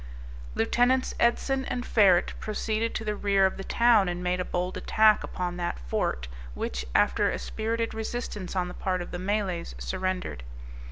[0.55, 4.75] Lieutenants Edson and Ferret proceeded to the rear of the town, and made a bold
[4.75, 9.75] attack upon that fort, which, after a spirited resistance on the part of the Malays,
[9.77, 10.41] surrendered.